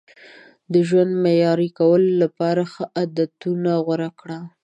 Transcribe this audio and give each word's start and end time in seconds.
د 0.73 0.73
ژوند 0.87 1.11
معیاري 1.23 1.69
کولو 1.79 2.09
لپاره 2.23 2.61
ښه 2.73 2.83
عادتونه 2.97 3.71
غوره 3.85 4.09
کړئ. 4.19 4.39